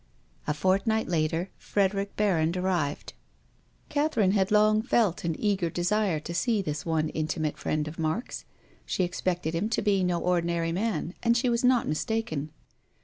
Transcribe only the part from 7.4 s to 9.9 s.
friend of Mark's. She expected him to